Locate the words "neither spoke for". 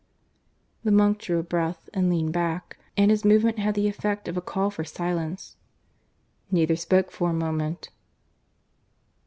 6.49-7.29